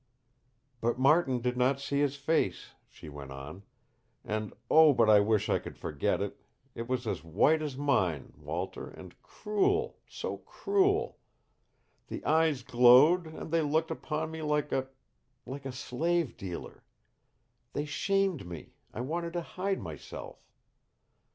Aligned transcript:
"But 0.81 0.97
Martin 0.97 1.41
did 1.41 1.55
not 1.55 1.79
see 1.79 1.99
his 1.99 2.15
face," 2.15 2.71
she 2.89 3.07
went 3.07 3.31
on. 3.31 3.61
"And 4.25 4.51
oh, 4.67 4.93
but 4.93 5.11
I 5.11 5.19
wish 5.19 5.47
I 5.47 5.59
could 5.59 5.77
forget 5.77 6.21
it. 6.23 6.41
It 6.73 6.89
was 6.89 7.05
as 7.05 7.23
white 7.23 7.61
as 7.61 7.77
mine, 7.77 8.33
Walter, 8.35 8.87
and 8.87 9.13
cruel, 9.21 9.99
so 10.07 10.37
cruel; 10.37 11.19
the 12.07 12.25
eyes 12.25 12.63
glowed 12.63 13.27
and 13.27 13.51
they 13.51 13.61
looked 13.61 13.91
upon 13.91 14.31
me 14.31 14.41
like 14.41 14.71
a 14.71 14.87
like 15.45 15.67
a 15.67 15.71
slave 15.71 16.35
dealer. 16.35 16.83
They 17.73 17.85
shamed 17.85 18.47
me 18.47 18.73
I 18.91 19.01
wanted 19.01 19.33
to 19.33 19.43
hide 19.43 19.79
myself. 19.79 20.39